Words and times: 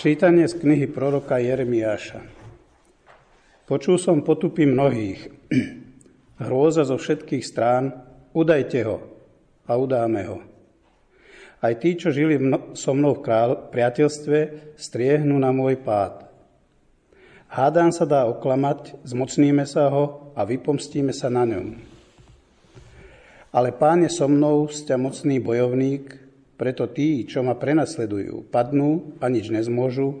Čítanie 0.00 0.48
z 0.48 0.56
knihy 0.56 0.88
proroka 0.88 1.36
Jeremiáša. 1.36 2.24
Počul 3.68 4.00
som 4.00 4.24
potupy 4.24 4.64
mnohých, 4.64 5.28
hrôza 6.48 6.88
zo 6.88 6.96
všetkých 6.96 7.44
strán, 7.44 7.92
udajte 8.32 8.80
ho 8.88 9.04
a 9.68 9.76
udáme 9.76 10.24
ho. 10.24 10.40
Aj 11.60 11.76
tí, 11.76 12.00
čo 12.00 12.08
žili 12.16 12.40
so 12.72 12.96
mnou 12.96 13.20
v 13.20 13.28
kráľ, 13.28 13.68
priateľstve, 13.68 14.72
striehnú 14.80 15.36
na 15.36 15.52
môj 15.52 15.76
pád. 15.84 16.32
Hádám 17.52 17.92
sa 17.92 18.08
dá 18.08 18.24
oklamať, 18.24 19.04
zmocníme 19.04 19.68
sa 19.68 19.92
ho 19.92 20.32
a 20.32 20.48
vypomstíme 20.48 21.12
sa 21.12 21.28
na 21.28 21.44
ňom. 21.44 21.76
Ale 23.52 23.68
pán 23.76 24.00
je 24.00 24.08
so 24.08 24.24
mnou, 24.32 24.64
ste 24.72 24.96
mocný 24.96 25.44
bojovník, 25.44 26.29
preto 26.60 26.84
tí, 26.92 27.24
čo 27.24 27.40
ma 27.40 27.56
prenasledujú, 27.56 28.52
padnú 28.52 29.16
a 29.16 29.32
nič 29.32 29.48
nezmôžu, 29.48 30.20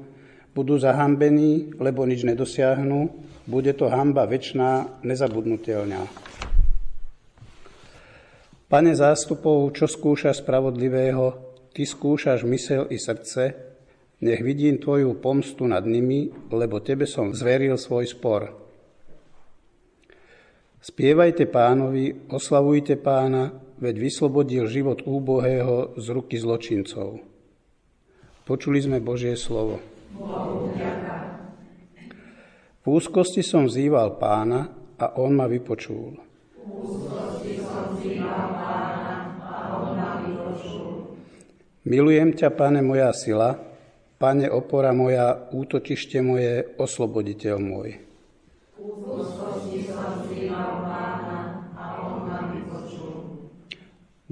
budú 0.56 0.80
zahambení, 0.80 1.76
lebo 1.76 2.08
nič 2.08 2.24
nedosiahnu, 2.24 3.12
bude 3.44 3.76
to 3.76 3.92
hamba 3.92 4.24
väčšiná, 4.24 5.04
nezabudnutelná. 5.04 6.08
Pane 8.72 8.92
zástupov, 8.96 9.68
čo 9.76 9.84
skúšaš 9.84 10.40
spravodlivého, 10.40 11.36
ty 11.76 11.84
skúšaš 11.84 12.48
mysel 12.48 12.88
i 12.88 12.96
srdce, 12.96 13.52
nech 14.24 14.40
vidím 14.40 14.80
tvoju 14.80 15.20
pomstu 15.20 15.68
nad 15.68 15.84
nimi, 15.84 16.32
lebo 16.48 16.80
tebe 16.80 17.04
som 17.04 17.36
zveril 17.36 17.76
svoj 17.76 18.08
spor. 18.08 18.59
Spievajte 20.90 21.46
pánovi, 21.46 22.34
oslavujte 22.34 22.98
pána, 22.98 23.54
veď 23.78 23.94
vyslobodil 24.10 24.66
život 24.66 25.06
úbohého 25.06 25.94
z 25.94 26.06
ruky 26.10 26.34
zločincov. 26.34 27.22
Počuli 28.42 28.82
sme 28.82 28.98
Božie 28.98 29.38
slovo. 29.38 29.78
V 32.82 32.86
úzkosti 32.90 33.46
som 33.46 33.70
vzýval 33.70 34.18
pána 34.18 34.74
a 34.98 35.14
on 35.14 35.38
ma 35.38 35.46
vypočul. 35.46 36.18
Milujem 41.86 42.34
ťa, 42.34 42.50
pane, 42.50 42.82
moja 42.82 43.14
sila, 43.14 43.54
pane, 44.18 44.50
opora 44.50 44.90
moja, 44.90 45.54
útočište 45.54 46.18
moje, 46.18 46.66
osloboditeľ 46.82 47.56
môj. 47.62 48.10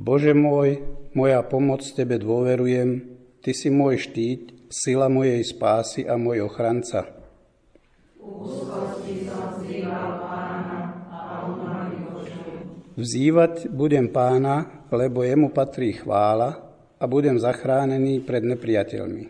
Bože 0.08 0.32
môj, 0.32 0.80
moja 1.12 1.44
pomoc 1.44 1.84
Tebe 1.84 2.16
dôverujem, 2.16 3.04
Ty 3.44 3.52
si 3.52 3.68
môj 3.68 4.08
štít, 4.08 4.72
sila 4.72 5.04
mojej 5.12 5.44
spásy 5.44 6.08
a 6.08 6.16
môj 6.16 6.48
ochranca. 6.48 7.12
Vzývať 12.96 13.68
budem 13.68 14.08
pána, 14.08 14.88
lebo 14.88 15.20
jemu 15.28 15.52
patrí 15.52 15.92
chvála 15.92 16.56
a 16.96 17.04
budem 17.04 17.36
zachránený 17.36 18.24
pred 18.24 18.48
nepriateľmi. 18.48 19.24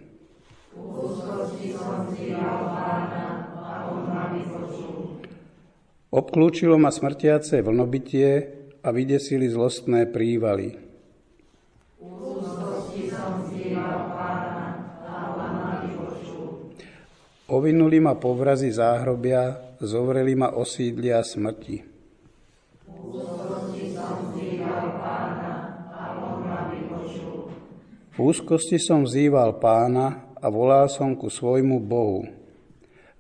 Obklúčilo 6.15 6.79
ma 6.79 6.95
smrtiace 6.95 7.67
vlnobytie, 7.67 8.58
a 8.89 8.91
vydesili 8.91 9.53
zlostné 9.53 10.09
prívaly. 10.09 10.73
Ovinuli 17.49 18.01
ma 18.01 18.17
povrazy 18.17 18.73
záhrobia, 18.73 19.77
zovreli 19.81 20.33
ma 20.33 20.57
osídlia 20.57 21.21
smrti. 21.21 21.85
V 28.17 28.17
úzkosti 28.17 28.81
som 28.81 29.05
vzýval 29.05 29.61
pána 29.61 30.33
a 30.33 30.47
volal 30.49 30.89
som 30.89 31.13
ku 31.13 31.29
svojmu 31.29 31.77
Bohu. 31.85 32.38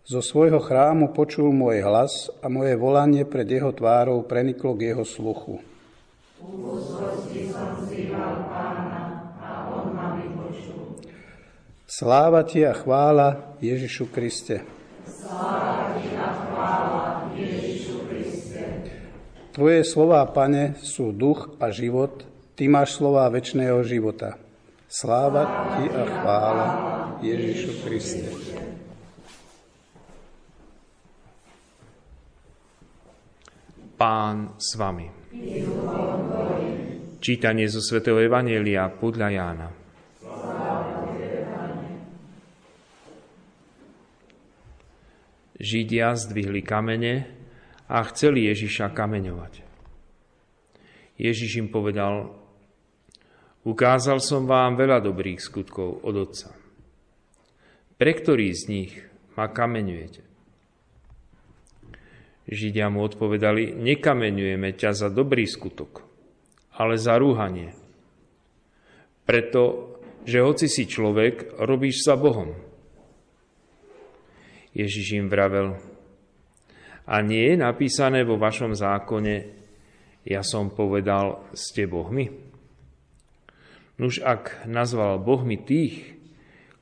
Zo 0.09 0.25
svojho 0.25 0.57
chrámu 0.57 1.13
počul 1.13 1.53
môj 1.53 1.85
hlas 1.85 2.33
a 2.41 2.49
moje 2.49 2.81
volanie 2.81 3.29
pred 3.29 3.45
jeho 3.45 3.77
tvárou 3.77 4.25
preniklo 4.25 4.73
k 4.73 4.89
jeho 4.89 5.05
sluchu. 5.05 5.61
Sláva 11.85 12.41
ti 12.49 12.65
a 12.65 12.73
chvála 12.73 13.53
Ježišu 13.61 14.09
Kriste. 14.09 14.65
Sláva 15.05 16.01
ti 16.01 16.17
a 16.17 16.29
chvála 16.33 17.05
Ježišu 17.37 17.97
Kriste. 18.09 18.65
Tvoje 19.53 19.85
slová, 19.85 20.25
Pane, 20.25 20.81
sú 20.81 21.13
duch 21.13 21.53
a 21.61 21.69
život, 21.69 22.25
Ty 22.57 22.65
máš 22.73 22.97
slová 22.97 23.29
väčšného 23.29 23.85
života. 23.85 24.41
Sláva 24.89 25.77
ti 25.77 25.85
a 25.93 26.03
chvála 26.09 26.67
Ježišu 27.21 27.85
Kriste. 27.85 28.48
Pán 33.99 34.55
s 34.63 34.79
vami. 34.79 35.11
Čítanie 37.19 37.67
zo 37.67 37.83
svätého 37.83 38.15
Evanielia 38.23 38.87
podľa 38.95 39.29
Jána. 39.35 39.69
Židia 45.59 46.15
zdvihli 46.15 46.63
kamene 46.63 47.27
a 47.91 48.07
chceli 48.15 48.47
Ježiša 48.47 48.95
kameňovať. 48.95 49.67
Ježiš 51.19 51.59
im 51.59 51.67
povedal, 51.67 52.39
ukázal 53.67 54.23
som 54.23 54.47
vám 54.47 54.79
veľa 54.79 55.03
dobrých 55.03 55.43
skutkov 55.43 56.07
od 56.07 56.15
Otca. 56.15 56.55
Pre 57.99 58.13
ktorý 58.15 58.47
z 58.55 58.63
nich 58.71 58.93
ma 59.35 59.51
kameňujete? 59.51 60.28
Židia 62.49 62.89
mu 62.89 63.05
odpovedali, 63.05 63.77
nekameňujeme 63.77 64.73
ťa 64.73 64.91
za 64.97 65.09
dobrý 65.13 65.45
skutok, 65.45 66.01
ale 66.81 66.97
za 66.97 67.21
rúhanie. 67.21 67.77
Preto, 69.29 69.93
že 70.25 70.41
hoci 70.41 70.65
si 70.65 70.89
človek, 70.89 71.61
robíš 71.61 72.09
sa 72.09 72.17
Bohom. 72.17 72.57
Ježiš 74.73 75.21
im 75.21 75.29
vravel, 75.29 75.77
a 77.09 77.25
nie 77.25 77.53
je 77.53 77.57
napísané 77.57 78.25
vo 78.25 78.37
vašom 78.37 78.77
zákone, 78.77 79.35
ja 80.29 80.45
som 80.45 80.69
povedal, 80.69 81.41
ste 81.57 81.89
Bohmi? 81.89 82.29
Nuž 83.97 84.21
ak 84.21 84.69
nazval 84.69 85.17
Bohmi 85.17 85.57
tých, 85.57 86.17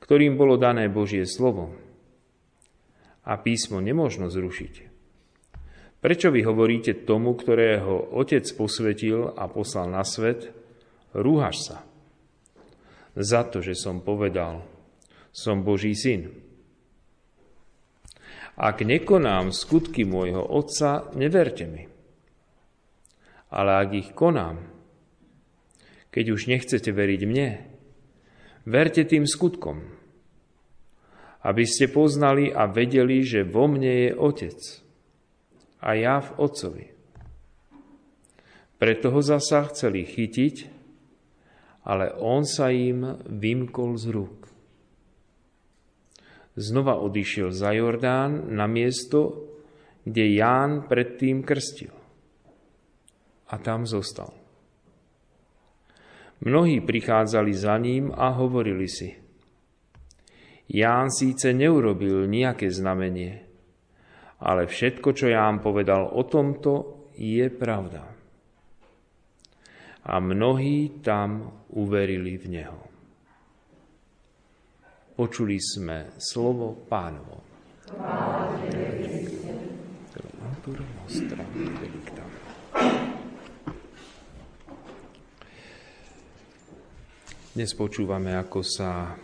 ktorým 0.03 0.35
bolo 0.35 0.59
dané 0.59 0.91
Božie 0.91 1.23
slovo, 1.23 1.75
a 3.27 3.35
písmo 3.39 3.83
nemôžno 3.83 4.31
zrušiť, 4.31 4.96
Prečo 5.97 6.29
vy 6.29 6.45
hovoríte 6.45 7.09
tomu, 7.09 7.33
ktorého 7.33 8.13
Otec 8.13 8.45
posvetil 8.53 9.33
a 9.33 9.49
poslal 9.49 9.89
na 9.89 10.05
svet, 10.05 10.53
rúhaš 11.17 11.57
sa? 11.73 11.77
Za 13.17 13.49
to, 13.49 13.65
že 13.65 13.73
som 13.73 14.05
povedal, 14.05 14.61
som 15.33 15.65
Boží 15.65 15.97
syn. 15.97 16.29
Ak 18.57 18.85
nekonám 18.85 19.49
skutky 19.49 20.05
môjho 20.05 20.45
Otca, 20.45 21.09
neverte 21.17 21.65
mi. 21.65 21.89
Ale 23.49 23.81
ak 23.81 23.89
ich 23.97 24.09
konám, 24.13 24.61
keď 26.13 26.25
už 26.29 26.45
nechcete 26.45 26.93
veriť 26.93 27.21
mne, 27.25 27.49
verte 28.69 29.01
tým 29.01 29.25
skutkom, 29.25 29.81
aby 31.41 31.63
ste 31.65 31.89
poznali 31.89 32.53
a 32.53 32.69
vedeli, 32.69 33.25
že 33.25 33.41
vo 33.41 33.65
mne 33.65 34.09
je 34.09 34.11
Otec 34.13 34.59
a 35.81 35.89
ja 35.93 36.21
v 36.21 36.29
Otcovi. 36.41 36.85
Preto 38.77 39.09
ho 39.09 39.21
zasa 39.25 39.65
chceli 39.73 40.05
chytiť, 40.05 40.55
ale 41.87 42.13
on 42.19 42.45
sa 42.45 42.69
im 42.69 43.17
vymkol 43.25 43.97
z 43.97 44.05
rúk. 44.13 44.39
Znova 46.57 46.97
odišiel 47.01 47.53
za 47.53 47.73
Jordán 47.73 48.53
na 48.53 48.65
miesto, 48.65 49.45
kde 50.05 50.23
Ján 50.37 50.89
predtým 50.89 51.45
krstil. 51.45 51.93
A 53.47 53.55
tam 53.61 53.85
zostal. 53.85 54.33
Mnohí 56.41 56.81
prichádzali 56.85 57.53
za 57.53 57.77
ním 57.81 58.13
a 58.13 58.29
hovorili 58.29 58.85
si, 58.85 59.09
Ján 60.67 61.07
síce 61.07 61.55
neurobil 61.55 62.27
nejaké 62.27 62.67
znamenie, 62.67 63.46
ale 64.37 64.69
všetko, 64.69 65.09
čo 65.17 65.25
ja 65.33 65.49
vám 65.49 65.61
povedal 65.61 66.13
o 66.13 66.21
tomto, 66.29 66.73
je 67.17 67.49
pravda. 67.49 68.05
A 70.07 70.13
mnohí 70.21 71.01
tam 71.01 71.63
uverili 71.73 72.37
v 72.37 72.45
Neho. 72.47 72.81
Počuli 75.17 75.57
sme 75.57 76.13
slovo 76.21 76.85
pánovo. 76.85 77.41
Dnes 87.57 87.73
počúvame, 87.73 88.37
ako 88.37 88.61
sa 88.61 89.17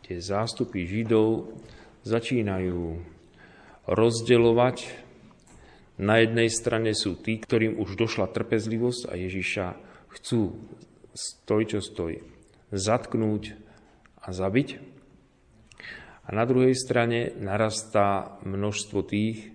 tie 0.00 0.16
zástupy 0.16 0.88
Židov 0.88 1.52
začínajú 2.00 3.13
rozdeľovať. 3.88 5.04
Na 5.94 6.18
jednej 6.18 6.50
strane 6.50 6.90
sú 6.92 7.14
tí, 7.14 7.38
ktorým 7.38 7.78
už 7.78 7.94
došla 7.94 8.26
trpezlivosť 8.34 9.02
a 9.10 9.14
Ježiša 9.14 9.66
chcú 10.10 10.58
stoj 11.14 11.62
čo 11.70 11.78
stoj 11.78 12.18
zatknúť 12.74 13.54
a 14.18 14.34
zabiť. 14.34 14.68
A 16.24 16.28
na 16.32 16.44
druhej 16.48 16.74
strane 16.74 17.30
narastá 17.36 18.40
množstvo 18.42 19.04
tých, 19.06 19.52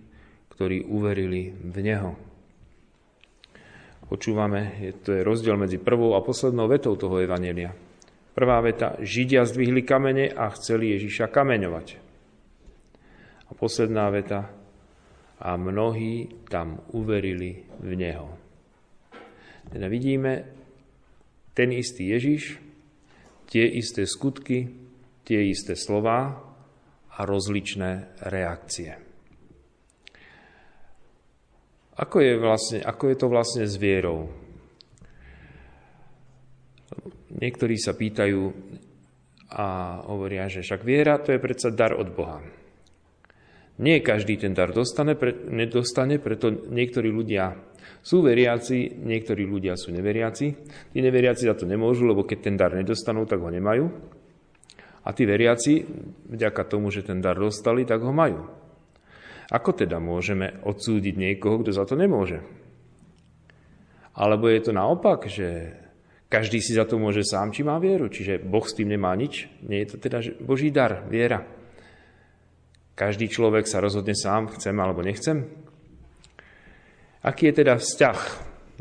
ktorí 0.54 0.86
uverili 0.86 1.52
v 1.52 1.76
Neho. 1.82 2.12
Počúvame, 4.10 4.74
to 5.06 5.14
je 5.14 5.22
rozdiel 5.22 5.54
medzi 5.54 5.78
prvou 5.78 6.18
a 6.18 6.24
poslednou 6.24 6.66
vetou 6.66 6.98
toho 6.98 7.22
Evanelia. 7.22 7.70
Prvá 8.34 8.58
veta, 8.62 8.98
Židia 8.98 9.46
zdvihli 9.46 9.86
kamene 9.86 10.30
a 10.30 10.50
chceli 10.54 10.94
Ježiša 10.94 11.30
kameňovať. 11.30 12.09
A 13.50 13.52
posledná 13.58 14.06
veta, 14.10 14.50
a 15.40 15.56
mnohí 15.56 16.46
tam 16.46 16.84
uverili 16.92 17.64
v 17.80 17.90
Neho. 17.96 18.28
Teda 19.72 19.88
vidíme 19.88 20.44
ten 21.56 21.72
istý 21.72 22.12
Ježiš, 22.12 22.60
tie 23.48 23.64
isté 23.66 24.04
skutky, 24.06 24.68
tie 25.24 25.48
isté 25.48 25.74
slova, 25.74 26.50
a 27.20 27.28
rozličné 27.28 28.16
reakcie. 28.32 28.96
Ako 32.00 32.16
je, 32.24 32.32
vlastne, 32.40 32.78
ako 32.80 33.04
je 33.12 33.16
to 33.20 33.26
vlastne 33.28 33.64
s 33.68 33.76
vierou? 33.76 34.32
Niektorí 37.36 37.76
sa 37.76 37.92
pýtajú 37.92 38.40
a 39.52 40.00
hovoria, 40.08 40.48
že 40.48 40.64
však 40.64 40.80
viera 40.80 41.20
to 41.20 41.36
je 41.36 41.44
predsa 41.44 41.68
dar 41.68 41.92
od 41.92 42.08
Boha. 42.08 42.40
Nie 43.80 44.04
každý 44.04 44.36
ten 44.36 44.52
dar 44.52 44.76
dostane, 44.76 45.16
pre, 45.16 45.32
nedostane, 45.32 46.20
preto 46.20 46.52
niektorí 46.52 47.08
ľudia 47.08 47.56
sú 48.04 48.20
veriaci, 48.20 49.00
niektorí 49.00 49.48
ľudia 49.48 49.76
sú 49.76 49.92
neveriaci. 49.92 50.46
Tí 50.92 50.98
neveriaci 51.00 51.48
za 51.48 51.56
to 51.56 51.64
nemôžu, 51.64 52.08
lebo 52.08 52.24
keď 52.24 52.38
ten 52.44 52.56
dar 52.60 52.72
nedostanú, 52.76 53.24
tak 53.24 53.40
ho 53.40 53.48
nemajú. 53.48 53.88
A 55.04 55.16
tí 55.16 55.24
veriaci, 55.24 55.84
vďaka 56.28 56.68
tomu, 56.68 56.92
že 56.92 57.04
ten 57.04 57.24
dar 57.24 57.40
dostali, 57.40 57.88
tak 57.88 58.04
ho 58.04 58.12
majú. 58.12 58.44
Ako 59.48 59.72
teda 59.72 59.96
môžeme 59.96 60.60
odsúdiť 60.62 61.16
niekoho, 61.16 61.64
kto 61.64 61.72
za 61.72 61.88
to 61.88 61.96
nemôže? 61.96 62.44
Alebo 64.12 64.52
je 64.52 64.60
to 64.60 64.72
naopak, 64.76 65.24
že 65.24 65.74
každý 66.28 66.60
si 66.60 66.76
za 66.76 66.84
to 66.84 67.00
môže 67.00 67.24
sám, 67.26 67.50
či 67.50 67.64
má 67.64 67.80
vieru, 67.80 68.12
čiže 68.12 68.38
Boh 68.38 68.62
s 68.62 68.76
tým 68.76 68.92
nemá 68.92 69.10
nič. 69.16 69.48
Nie 69.64 69.82
je 69.82 69.96
to 69.96 69.96
teda 69.98 70.20
Boží 70.44 70.68
dar, 70.70 71.08
viera. 71.08 71.59
Každý 73.00 73.32
človek 73.32 73.64
sa 73.64 73.80
rozhodne 73.80 74.12
sám, 74.12 74.52
chcem 74.60 74.76
alebo 74.76 75.00
nechcem. 75.00 75.48
Aký 77.24 77.48
je 77.48 77.64
teda 77.64 77.80
vzťah 77.80 78.18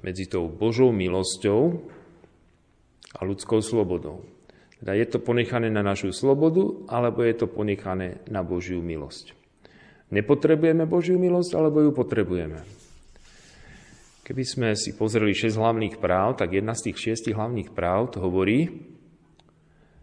medzi 0.04 0.28
tou 0.28 0.52
Božou 0.52 0.92
milosťou 0.92 1.80
a 3.16 3.20
ľudskou 3.24 3.64
slobodou? 3.64 4.28
Teda 4.84 4.92
je 4.92 5.08
to 5.08 5.24
ponechané 5.24 5.72
na 5.72 5.80
našu 5.80 6.12
slobodu, 6.12 6.68
alebo 6.92 7.24
je 7.24 7.32
to 7.32 7.48
ponechané 7.48 8.20
na 8.28 8.44
Božiu 8.44 8.84
milosť. 8.84 9.32
Nepotrebujeme 10.12 10.84
Božiu 10.84 11.16
milosť, 11.16 11.56
alebo 11.56 11.80
ju 11.80 11.96
potrebujeme. 11.96 12.60
Keby 14.28 14.44
sme 14.44 14.68
si 14.76 15.00
pozreli 15.00 15.32
6 15.32 15.56
hlavných 15.56 15.96
práv, 15.96 16.44
tak 16.44 16.60
jedna 16.60 16.76
z 16.76 16.92
tých 16.92 17.16
6 17.24 17.32
hlavných 17.32 17.72
práv 17.72 18.12
to 18.12 18.20
hovorí, 18.20 18.84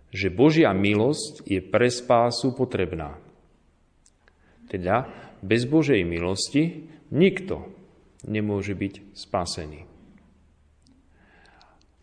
že 0.09 0.33
Božia 0.33 0.73
milosť 0.73 1.45
je 1.45 1.61
pre 1.61 1.93
spásu 1.93 2.57
potrebná. 2.57 3.26
Teda 4.67 5.07
bez 5.43 5.65
Božej 5.65 6.03
milosti 6.03 6.91
nikto 7.15 7.71
nemôže 8.27 8.75
byť 8.75 9.15
spásený. 9.15 9.87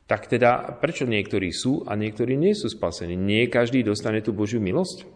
Tak 0.04 0.28
teda, 0.28 0.78
prečo 0.84 1.08
niektorí 1.08 1.50
sú 1.56 1.88
a 1.88 1.96
niektorí 1.96 2.36
nie 2.36 2.52
sú 2.54 2.68
spasení? 2.68 3.16
Nie 3.16 3.48
každý 3.48 3.82
dostane 3.82 4.20
tú 4.20 4.36
Božiu 4.36 4.60
milosť? 4.60 5.08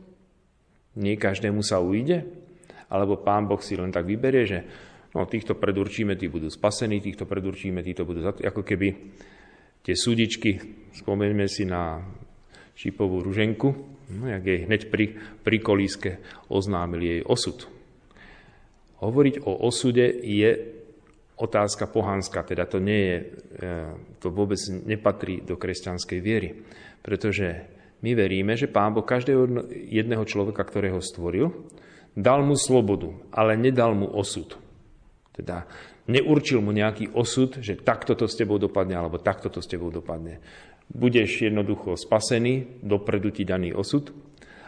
Nie 0.97 1.19
každému 1.19 1.61
sa 1.61 1.83
ujde? 1.83 2.23
Alebo 2.87 3.19
Pán 3.19 3.45
Boh 3.45 3.59
si 3.59 3.75
len 3.75 3.91
tak 3.91 4.07
vyberie, 4.07 4.43
že 4.47 4.59
no, 5.11 5.27
týchto 5.27 5.59
predurčíme, 5.59 6.15
tí 6.15 6.31
budú 6.31 6.47
spasení, 6.47 7.03
týchto 7.03 7.27
predurčíme, 7.27 7.83
títo 7.83 8.07
budú... 8.07 8.31
Ako 8.31 8.63
keby 8.63 8.87
tie 9.83 9.93
súdičky, 9.93 10.57
spomeňme 10.95 11.45
si 11.51 11.67
na 11.67 11.99
Šipovú 12.77 13.25
ruženku, 13.25 13.73
no, 14.13 14.23
jak 14.29 14.45
jej 14.45 14.69
hneď 14.69 14.81
pri, 14.93 15.17
pri 15.41 15.57
kolíske 15.57 16.21
oznámili 16.53 17.17
jej 17.17 17.21
osud. 17.25 17.65
Hovoriť 19.01 19.41
o 19.45 19.53
osude 19.65 20.05
je 20.21 20.77
otázka 21.37 21.89
pohanská, 21.89 22.45
teda 22.45 22.65
to 22.65 22.81
nie 22.81 23.01
je, 23.01 23.17
e, 23.17 23.25
to 24.21 24.33
vôbec 24.33 24.57
nepatrí 24.85 25.41
do 25.45 25.57
kresťanskej 25.57 26.19
viery. 26.21 26.53
Pretože 27.01 27.65
my 28.01 28.13
veríme, 28.13 28.53
že 28.53 28.69
Pán 28.69 28.93
Boh 28.93 29.05
každého 29.05 29.69
jedného 29.73 30.25
človeka, 30.25 30.65
ktorého 30.65 31.01
stvoril, 31.01 31.49
dal 32.17 32.41
mu 32.41 32.57
slobodu, 32.57 33.13
ale 33.29 33.57
nedal 33.57 33.93
mu 33.93 34.09
osud. 34.09 34.57
Teda 35.33 35.69
neurčil 36.09 36.61
mu 36.61 36.73
nejaký 36.73 37.13
osud, 37.13 37.61
že 37.61 37.77
takto 37.77 38.17
to 38.17 38.25
s 38.25 38.37
tebou 38.37 38.57
dopadne, 38.57 38.97
alebo 38.97 39.21
takto 39.21 39.53
to 39.53 39.61
s 39.61 39.69
tebou 39.69 39.93
dopadne. 39.93 40.41
Budeš 40.87 41.51
jednoducho 41.51 41.99
spasený, 41.99 42.83
dopredu 42.83 43.29
ti 43.29 43.43
daný 43.43 43.75
osud, 43.75 44.13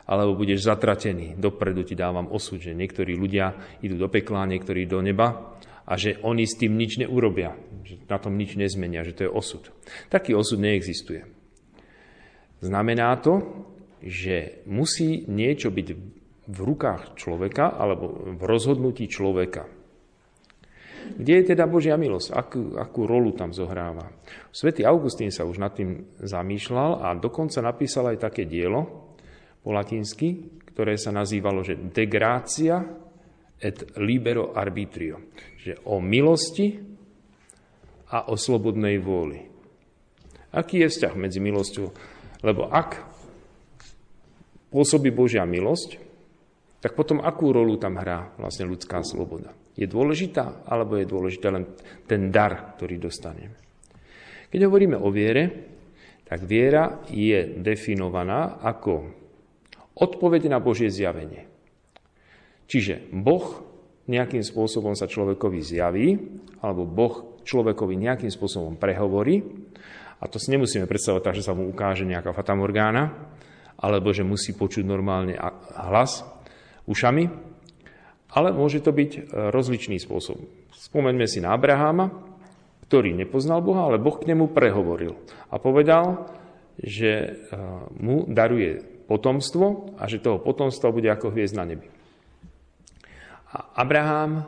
alebo 0.10 0.36
budeš 0.36 0.66
zatratený, 0.66 1.38
dopredu 1.38 1.86
ti 1.86 1.94
dávam 1.94 2.28
osud, 2.34 2.58
že 2.58 2.74
niektorí 2.74 3.14
ľudia 3.14 3.80
idú 3.86 3.96
do 3.96 4.10
pekla, 4.10 4.50
niektorí 4.50 4.90
do 4.90 5.06
neba 5.06 5.56
a 5.86 5.94
že 5.98 6.18
oni 6.26 6.50
s 6.50 6.58
tým 6.58 6.76
nič 6.76 6.98
neurobia, 6.98 7.54
že 7.86 8.02
na 8.10 8.18
tom 8.18 8.34
nič 8.34 8.58
nezmenia, 8.58 9.06
že 9.06 9.16
to 9.16 9.22
je 9.26 9.32
osud. 9.32 9.64
Taký 10.10 10.34
osud 10.34 10.58
neexistuje. 10.62 11.26
Znamená 12.60 13.16
to, 13.22 13.40
že 14.04 14.66
musí 14.68 15.30
niečo 15.30 15.72
byť 15.72 15.88
v 16.50 16.60
rukách 16.60 17.14
človeka 17.16 17.78
alebo 17.78 18.34
v 18.34 18.42
rozhodnutí 18.44 19.06
človeka. 19.06 19.79
Kde 21.20 21.34
je 21.44 21.50
teda 21.52 21.68
Božia 21.68 22.00
milosť? 22.00 22.32
Akú, 22.32 22.80
akú 22.80 23.04
rolu 23.04 23.36
tam 23.36 23.52
zohráva? 23.52 24.08
Svetý 24.56 24.88
Augustín 24.88 25.36
sa 25.36 25.44
už 25.44 25.60
nad 25.60 25.76
tým 25.76 26.16
zamýšľal 26.24 27.04
a 27.04 27.12
dokonca 27.20 27.60
napísal 27.60 28.16
aj 28.16 28.32
také 28.32 28.48
dielo 28.48 29.12
po 29.60 29.76
latinsky, 29.76 30.64
ktoré 30.72 30.96
sa 30.96 31.12
nazývalo, 31.12 31.60
že 31.60 31.76
De 31.76 32.08
et 33.60 33.78
libero 34.00 34.56
arbitrio 34.56 35.20
že 35.60 35.76
o 35.92 36.00
milosti 36.00 36.80
a 38.16 38.32
o 38.32 38.40
slobodnej 38.40 38.96
vôli. 39.04 39.44
Aký 40.56 40.82
je 40.82 40.88
vzťah 40.88 41.14
medzi 41.20 41.44
milosťou? 41.44 41.88
Lebo 42.48 42.72
ak 42.72 43.04
pôsobí 44.72 45.12
Božia 45.12 45.44
milosť, 45.44 46.09
tak 46.80 46.96
potom 46.96 47.20
akú 47.20 47.52
rolu 47.52 47.76
tam 47.76 48.00
hrá 48.00 48.32
vlastne 48.40 48.68
ľudská 48.68 49.04
sloboda? 49.04 49.52
Je 49.76 49.88
dôležitá, 49.88 50.64
alebo 50.68 50.96
je 50.96 51.08
dôležitá 51.08 51.52
len 51.52 51.68
ten 52.08 52.32
dar, 52.32 52.76
ktorý 52.76 53.00
dostaneme? 53.00 53.56
Keď 54.50 54.60
hovoríme 54.66 54.96
o 54.96 55.12
viere, 55.12 55.44
tak 56.24 56.48
viera 56.48 57.04
je 57.12 57.60
definovaná 57.60 58.64
ako 58.64 59.12
odpoveď 60.00 60.48
na 60.48 60.60
Božie 60.64 60.88
zjavenie. 60.88 61.46
Čiže 62.70 63.12
Boh 63.12 63.66
nejakým 64.10 64.42
spôsobom 64.42 64.98
sa 64.98 65.10
človekovi 65.10 65.60
zjaví, 65.62 66.08
alebo 66.64 66.86
Boh 66.86 67.42
človekovi 67.46 67.94
nejakým 67.98 68.32
spôsobom 68.32 68.78
prehovorí, 68.78 69.42
a 70.20 70.28
to 70.28 70.36
si 70.36 70.52
nemusíme 70.52 70.84
predstavovať 70.84 71.24
tak, 71.24 71.38
že 71.40 71.46
sa 71.48 71.56
mu 71.56 71.68
ukáže 71.72 72.04
nejaká 72.04 72.36
fatamorgána, 72.36 73.32
alebo 73.80 74.12
že 74.12 74.28
musí 74.28 74.52
počuť 74.52 74.84
normálne 74.84 75.40
hlas 75.80 76.28
ušami, 76.90 77.24
ale 78.34 78.50
môže 78.54 78.82
to 78.82 78.90
byť 78.90 79.12
e, 79.16 79.22
rozličný 79.54 80.02
spôsob. 80.02 80.42
Spomeňme 80.74 81.26
si 81.30 81.42
na 81.42 81.54
Abraháma, 81.54 82.10
ktorý 82.90 83.14
nepoznal 83.14 83.62
Boha, 83.62 83.86
ale 83.86 84.02
Boh 84.02 84.18
k 84.18 84.26
nemu 84.26 84.50
prehovoril 84.50 85.14
a 85.54 85.62
povedal, 85.62 86.26
že 86.82 87.12
e, 87.14 87.30
mu 88.02 88.26
daruje 88.26 88.82
potomstvo 89.06 89.98
a 89.98 90.06
že 90.06 90.22
toho 90.22 90.42
potomstva 90.42 90.94
bude 90.94 91.10
ako 91.10 91.34
hviezd 91.34 91.58
na 91.58 91.66
nebi. 91.66 91.90
A 93.50 93.82
Abraham 93.82 94.46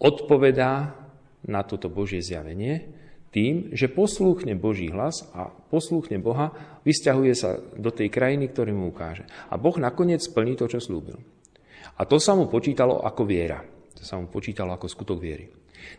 odpovedá 0.00 0.96
na 1.44 1.60
toto 1.64 1.92
Božie 1.92 2.24
zjavenie 2.24 2.88
Tým, 3.30 3.70
že 3.76 3.92
poslúchne 3.92 4.56
Boží 4.56 4.90
hlas 4.90 5.22
a 5.36 5.52
poslúchne 5.70 6.18
Boha, 6.18 6.50
vysťahuje 6.82 7.34
sa 7.36 7.62
do 7.78 7.94
tej 7.94 8.10
krajiny, 8.10 8.50
ktorý 8.50 8.74
mu 8.74 8.90
ukáže. 8.90 9.22
A 9.52 9.54
Boh 9.54 9.76
nakoniec 9.78 10.18
splní 10.24 10.58
to, 10.58 10.66
čo 10.66 10.82
slúbil. 10.82 11.20
A 12.00 12.08
to 12.08 12.16
sa 12.16 12.32
mu 12.36 12.48
počítalo 12.48 13.00
ako 13.04 13.22
viera. 13.28 13.60
To 13.96 14.02
sa 14.02 14.16
mu 14.16 14.32
počítalo 14.32 14.72
ako 14.72 14.88
skutok 14.88 15.18
viery. 15.20 15.48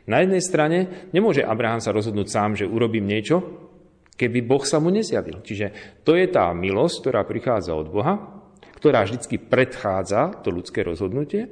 Na 0.09 0.21
jednej 0.21 0.41
strane 0.41 1.09
nemôže 1.13 1.45
Abraham 1.45 1.81
sa 1.81 1.93
rozhodnúť 1.93 2.27
sám, 2.29 2.57
že 2.57 2.69
urobím 2.69 3.05
niečo, 3.05 3.41
keby 4.17 4.45
Boh 4.45 4.61
sa 4.65 4.77
mu 4.77 4.93
nezjavil. 4.93 5.41
Čiže 5.41 5.99
to 6.05 6.13
je 6.13 6.25
tá 6.29 6.53
milosť, 6.53 6.95
ktorá 7.01 7.21
prichádza 7.25 7.73
od 7.73 7.89
Boha, 7.89 8.41
ktorá 8.77 9.05
vždy 9.05 9.37
predchádza 9.45 10.41
to 10.41 10.49
ľudské 10.49 10.81
rozhodnutie, 10.81 11.49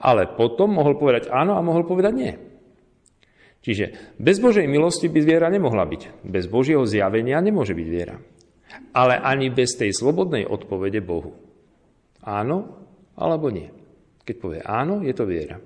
ale 0.00 0.28
potom 0.28 0.76
mohol 0.76 0.96
povedať 1.00 1.32
áno 1.32 1.56
a 1.56 1.64
mohol 1.64 1.88
povedať 1.88 2.12
nie. 2.12 2.32
Čiže 3.64 4.16
bez 4.16 4.40
Božej 4.40 4.64
milosti 4.64 5.10
by 5.10 5.20
viera 5.20 5.48
nemohla 5.52 5.84
byť. 5.84 6.24
Bez 6.24 6.46
Božieho 6.48 6.86
zjavenia 6.88 7.42
nemôže 7.42 7.76
byť 7.76 7.88
viera. 7.88 8.16
Ale 8.94 9.18
ani 9.18 9.50
bez 9.50 9.74
tej 9.76 9.92
slobodnej 9.92 10.46
odpovede 10.46 11.02
Bohu. 11.02 11.36
Áno 12.22 12.87
alebo 13.18 13.50
nie. 13.50 13.68
Keď 14.22 14.36
povie 14.38 14.60
áno, 14.62 15.02
je 15.02 15.12
to 15.12 15.26
viera. 15.26 15.58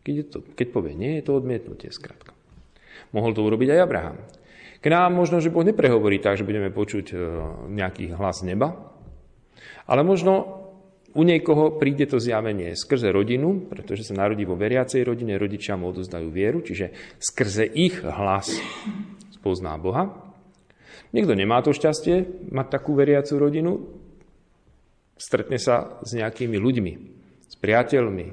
Keď, 0.00 0.14
je 0.14 0.24
to, 0.24 0.38
keď 0.54 0.66
povie 0.72 0.94
nie, 0.96 1.18
je 1.20 1.24
to 1.26 1.36
odmietnutie, 1.36 1.92
skrátka. 1.92 2.32
Mohol 3.12 3.36
to 3.36 3.44
urobiť 3.44 3.76
aj 3.76 3.82
Abraham. 3.82 4.18
K 4.80 4.86
nám 4.88 5.12
možno, 5.12 5.42
že 5.42 5.50
Boh 5.50 5.66
neprehovorí 5.66 6.22
tak, 6.22 6.38
že 6.38 6.46
budeme 6.46 6.70
počuť 6.70 7.06
e, 7.10 7.16
nejaký 7.74 8.14
hlas 8.14 8.46
neba, 8.46 8.94
ale 9.86 10.06
možno 10.06 10.62
u 11.16 11.24
niekoho 11.24 11.80
príde 11.80 12.04
to 12.04 12.20
zjavenie 12.20 12.76
skrze 12.76 13.08
rodinu, 13.08 13.66
pretože 13.66 14.04
sa 14.04 14.14
narodí 14.14 14.44
vo 14.44 14.54
veriacej 14.54 15.00
rodine, 15.00 15.40
rodičia 15.40 15.74
mu 15.74 15.88
odozdajú 15.88 16.28
vieru, 16.28 16.60
čiže 16.60 16.92
skrze 17.18 17.64
ich 17.64 18.04
hlas 18.04 18.52
spozná 19.40 19.80
Boha. 19.80 20.12
Niekto 21.16 21.32
nemá 21.32 21.64
to 21.64 21.72
šťastie 21.72 22.46
mať 22.52 22.66
takú 22.68 22.92
veriacu 22.92 23.40
rodinu, 23.40 23.80
stretne 25.16 25.56
sa 25.56 25.98
s 26.04 26.12
nejakými 26.12 26.56
ľuďmi, 26.60 26.92
s 27.48 27.54
priateľmi, 27.56 28.26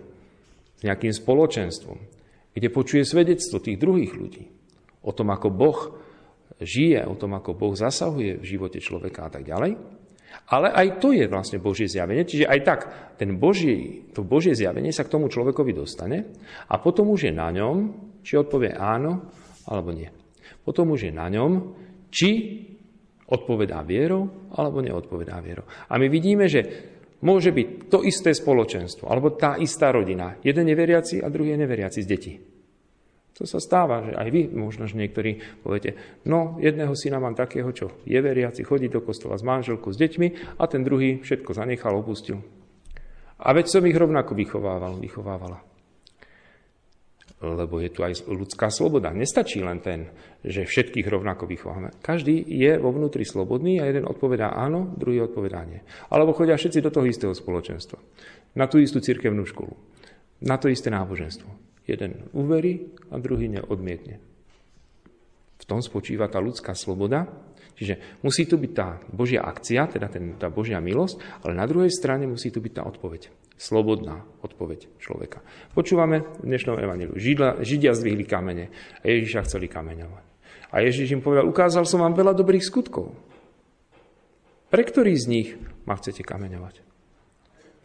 s 0.78 0.82
nejakým 0.84 1.14
spoločenstvom, 1.16 1.98
kde 2.54 2.68
počuje 2.70 3.08
svedectvo 3.08 3.58
tých 3.58 3.80
druhých 3.80 4.14
ľudí 4.14 4.44
o 5.04 5.12
tom, 5.12 5.32
ako 5.34 5.48
Boh 5.50 5.80
žije, 6.62 7.04
o 7.08 7.16
tom, 7.18 7.36
ako 7.36 7.58
Boh 7.58 7.74
zasahuje 7.74 8.40
v 8.40 8.46
živote 8.46 8.80
človeka 8.80 9.28
a 9.28 9.32
tak 9.32 9.44
ďalej. 9.48 9.76
Ale 10.50 10.74
aj 10.74 10.98
to 10.98 11.14
je 11.14 11.30
vlastne 11.30 11.62
Božie 11.62 11.86
zjavenie. 11.86 12.26
Čiže 12.26 12.50
aj 12.50 12.60
tak, 12.66 12.80
ten 13.22 13.38
Boží, 13.38 14.10
to 14.12 14.26
Božie 14.26 14.58
zjavenie 14.58 14.90
sa 14.90 15.06
k 15.06 15.14
tomu 15.14 15.30
človekovi 15.30 15.72
dostane 15.78 16.34
a 16.68 16.82
potom 16.82 17.14
už 17.14 17.30
je 17.30 17.34
na 17.34 17.54
ňom, 17.54 17.76
či 18.26 18.42
odpovie 18.42 18.74
áno 18.74 19.30
alebo 19.70 19.94
nie. 19.94 20.10
Potom 20.66 20.92
už 20.92 21.12
je 21.12 21.14
na 21.14 21.30
ňom, 21.30 21.76
či 22.10 22.30
odpovedá 23.34 23.82
vierou 23.82 24.54
alebo 24.54 24.86
neodpovedá 24.86 25.42
vierou. 25.42 25.66
A 25.90 25.98
my 25.98 26.06
vidíme, 26.06 26.46
že 26.46 26.62
môže 27.26 27.50
byť 27.50 27.90
to 27.90 28.06
isté 28.06 28.30
spoločenstvo 28.38 29.10
alebo 29.10 29.34
tá 29.34 29.58
istá 29.58 29.90
rodina. 29.90 30.38
Jeden 30.46 30.70
je 30.70 30.76
veriaci 30.78 31.16
a 31.26 31.34
druhý 31.34 31.58
je 31.58 31.62
neveriaci 31.66 32.00
z 32.06 32.08
detí. 32.08 32.34
To 33.34 33.50
sa 33.50 33.58
stáva, 33.58 34.06
že 34.06 34.14
aj 34.14 34.30
vy, 34.30 34.42
možno, 34.54 34.86
že 34.86 34.94
niektorí 34.94 35.42
poviete, 35.66 35.98
no 36.30 36.62
jedného 36.62 36.94
syna 36.94 37.18
mám 37.18 37.34
takého, 37.34 37.66
čo 37.74 37.90
je 38.06 38.22
veriaci, 38.22 38.62
chodí 38.62 38.94
do 38.94 39.02
kostola 39.02 39.42
s 39.42 39.42
manželkou, 39.42 39.90
s 39.90 39.98
deťmi 39.98 40.62
a 40.62 40.64
ten 40.70 40.86
druhý 40.86 41.18
všetko 41.26 41.58
zanechal, 41.58 41.98
opustil. 41.98 42.46
A 43.42 43.50
veď 43.58 43.74
som 43.74 43.90
ich 43.90 43.98
rovnako 43.98 44.38
vychovával, 44.38 45.02
vychovávala. 45.02 45.73
Lebo 47.44 47.84
je 47.84 47.92
tu 47.92 48.08
aj 48.08 48.24
ľudská 48.24 48.72
sloboda. 48.72 49.12
Nestačí 49.12 49.60
len 49.60 49.84
ten, 49.84 50.08
že 50.48 50.64
všetkých 50.64 51.04
rovnako 51.04 51.44
vychovávame. 51.44 51.92
Každý 52.00 52.40
je 52.40 52.80
vo 52.80 52.96
vnútri 52.96 53.28
slobodný 53.28 53.84
a 53.84 53.88
jeden 53.92 54.08
odpovedá 54.08 54.56
áno, 54.56 54.96
druhý 54.96 55.28
odpovedá 55.28 55.68
nie. 55.68 55.84
Alebo 56.08 56.32
chodia 56.32 56.56
všetci 56.56 56.80
do 56.80 56.88
toho 56.88 57.04
istého 57.04 57.36
spoločenstva. 57.36 58.00
Na 58.56 58.72
tú 58.72 58.80
istú 58.80 59.04
cirkevnú 59.04 59.44
školu. 59.44 59.76
Na 60.48 60.56
to 60.56 60.72
isté 60.72 60.88
náboženstvo. 60.88 61.52
Jeden 61.84 62.32
uverí 62.32 62.96
a 63.12 63.20
druhý 63.20 63.52
neodmietne. 63.52 64.24
V 65.60 65.66
tom 65.68 65.84
spočíva 65.84 66.32
tá 66.32 66.40
ľudská 66.40 66.72
sloboda. 66.76 67.28
Čiže 67.74 68.24
musí 68.24 68.48
tu 68.48 68.56
byť 68.56 68.72
tá 68.72 69.02
Božia 69.10 69.44
akcia, 69.44 69.90
teda 69.90 70.08
ten, 70.08 70.38
tá 70.38 70.48
Božia 70.48 70.78
milosť, 70.78 71.44
ale 71.44 71.58
na 71.58 71.66
druhej 71.66 71.90
strane 71.90 72.30
musí 72.30 72.54
tu 72.54 72.62
byť 72.62 72.74
tá 72.80 72.84
odpoveď. 72.86 73.43
Slobodná 73.54 74.26
odpoveď 74.42 74.90
človeka. 74.98 75.46
Počúvame 75.78 76.26
v 76.42 76.46
dnešnom 76.50 76.76
evaníliu. 76.76 77.16
Židia 77.62 77.94
zdvihli 77.94 78.26
kamene 78.26 78.74
a 79.00 79.06
Ježiša 79.06 79.46
chceli 79.46 79.70
kameňovať. 79.70 80.26
A 80.74 80.82
Ježiš 80.82 81.14
im 81.14 81.22
povedal, 81.22 81.46
ukázal 81.46 81.86
som 81.86 82.02
vám 82.02 82.18
veľa 82.18 82.34
dobrých 82.34 82.66
skutkov. 82.66 83.14
Pre 84.74 84.84
ktorý 84.84 85.14
z 85.14 85.26
nich 85.30 85.50
ma 85.86 85.94
chcete 85.94 86.26
kameňovať? 86.26 86.82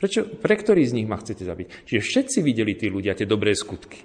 Prečo, 0.01 0.25
pre 0.41 0.57
ktorý 0.57 0.89
z 0.89 0.97
nich 0.97 1.09
ma 1.11 1.21
chcete 1.21 1.45
zabiť? 1.45 1.85
Čiže 1.85 2.01
všetci 2.01 2.39
videli 2.41 2.73
tí 2.79 2.89
ľudia 2.89 3.13
tie 3.13 3.29
dobré 3.29 3.53
skutky. 3.53 4.01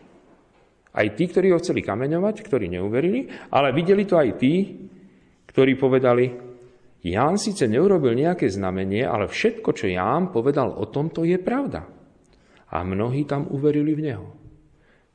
Aj 0.94 1.08
tí, 1.16 1.26
ktorí 1.26 1.56
ho 1.56 1.62
chceli 1.64 1.80
kameňovať, 1.80 2.44
ktorí 2.44 2.68
neuverili, 2.70 3.32
ale 3.56 3.72
videli 3.72 4.04
to 4.04 4.20
aj 4.20 4.30
tí, 4.36 4.84
ktorí 5.48 5.80
povedali, 5.80 6.53
Ján 7.04 7.36
síce 7.36 7.68
neurobil 7.68 8.16
nejaké 8.16 8.48
znamenie, 8.48 9.04
ale 9.04 9.28
všetko, 9.28 9.76
čo 9.76 9.92
Ján 9.92 10.32
povedal 10.32 10.72
o 10.72 10.88
tomto, 10.88 11.28
je 11.28 11.36
pravda. 11.36 11.84
A 12.72 12.82
mnohí 12.88 13.28
tam 13.28 13.52
uverili 13.52 13.92
v 13.92 14.02
Neho. 14.08 14.28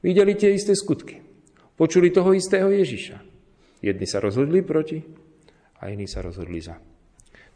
Videli 0.04 0.36
tie 0.36 0.52
isté 0.52 0.76
skutky. 0.76 1.24
Počuli 1.74 2.12
toho 2.12 2.36
istého 2.36 2.68
Ježiša. 2.68 3.18
Jedni 3.80 4.04
sa 4.04 4.20
rozhodli 4.20 4.60
proti 4.60 5.00
a 5.80 5.88
iní 5.88 6.04
sa 6.04 6.20
rozhodli 6.20 6.60
za. 6.60 6.76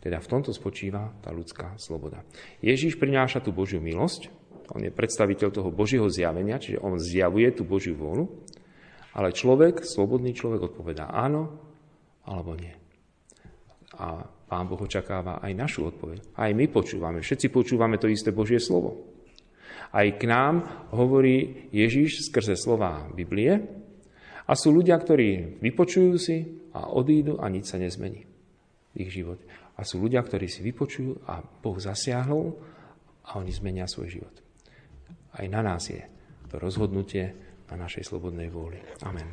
Teda 0.03 0.19
v 0.19 0.31
tomto 0.31 0.51
spočíva 0.51 1.15
tá 1.23 1.31
ľudská 1.31 1.79
sloboda. 1.79 2.27
Ježíš 2.59 2.99
prináša 2.99 3.39
tú 3.39 3.55
Božiu 3.55 3.79
milosť, 3.79 4.33
on 4.73 4.83
je 4.83 4.91
predstaviteľ 4.91 5.49
toho 5.53 5.71
Božieho 5.71 6.09
zjavenia, 6.09 6.59
čiže 6.59 6.83
on 6.83 6.99
zjavuje 6.99 7.53
tú 7.55 7.63
Božiu 7.63 7.95
vôľu, 7.95 8.27
ale 9.15 9.37
človek, 9.37 9.85
slobodný 9.85 10.33
človek 10.35 10.73
odpovedá 10.73 11.13
áno 11.13 11.61
alebo 12.25 12.57
nie. 12.57 12.82
A 13.99 14.25
Pán 14.25 14.69
Boh 14.69 14.81
očakáva 14.81 15.41
aj 15.41 15.53
našu 15.57 15.89
odpoveď. 15.89 16.37
Aj 16.37 16.53
my 16.53 16.69
počúvame, 16.69 17.25
všetci 17.25 17.49
počúvame 17.49 17.97
to 17.97 18.09
isté 18.09 18.33
Božie 18.33 18.61
slovo. 18.61 19.09
Aj 19.93 20.09
k 20.09 20.23
nám 20.25 20.89
hovorí 20.93 21.69
Ježíš 21.73 22.29
skrze 22.33 22.57
slova 22.57 23.09
Biblie 23.13 23.61
a 24.49 24.53
sú 24.57 24.73
ľudia, 24.73 24.97
ktorí 24.97 25.61
vypočujú 25.61 26.13
si 26.17 26.37
a 26.73 26.89
odídu 26.89 27.37
a 27.41 27.49
nič 27.53 27.69
sa 27.69 27.77
nezmení 27.77 28.25
v 28.93 28.97
ich 28.97 29.13
živote. 29.13 29.45
A 29.77 29.85
sú 29.85 30.01
ľudia, 30.01 30.21
ktorí 30.21 30.49
si 30.49 30.65
vypočujú 30.65 31.29
a 31.29 31.41
Boh 31.41 31.77
zasiahol 31.77 32.57
a 33.29 33.41
oni 33.41 33.53
zmenia 33.53 33.89
svoj 33.89 34.21
život. 34.21 34.37
Aj 35.33 35.49
na 35.49 35.65
nás 35.65 35.89
je 35.89 36.01
to 36.53 36.61
rozhodnutie 36.61 37.33
na 37.73 37.89
našej 37.89 38.05
slobodnej 38.05 38.53
vôli. 38.53 38.77
Amen. 39.01 39.33